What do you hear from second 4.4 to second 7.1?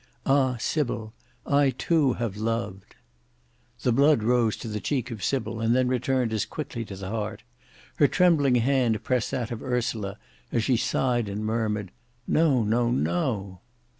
to the cheek of Sybil, and then returned as quickly to the